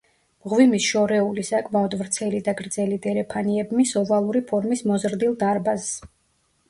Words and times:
მღვიმის 0.45 0.85
შორეული, 0.93 1.43
საკმაოდ 1.49 1.95
ვრცელი 1.99 2.41
და 2.49 2.55
გრძელი 2.61 2.97
დერეფანი 3.05 3.61
ებმის 3.65 3.93
ოვალური 4.05 4.43
ფორმის 4.53 4.83
მოზრდილ 4.93 5.37
დარბაზს. 5.45 5.93